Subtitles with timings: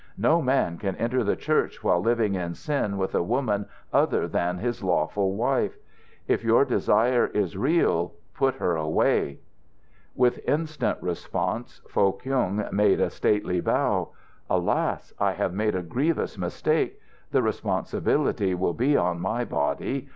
[0.17, 4.57] "No man can enter the church while living in sin with a woman other than
[4.57, 5.77] his lawful wife.
[6.27, 9.41] If your desire is real, put her away."
[10.15, 14.09] With instant response, Foh Kyung made a stately bow.
[14.49, 15.13] "Alas!
[15.19, 16.99] I have made a grievous mistake.
[17.29, 20.07] The responsibility will be on my body.